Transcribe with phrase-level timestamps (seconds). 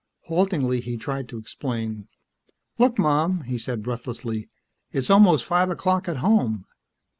[0.21, 2.07] Haltingly, he tried to explain.
[2.79, 4.49] "Look, Mom," he said breathlessly.
[4.91, 6.65] "It's almost five o'clock at home.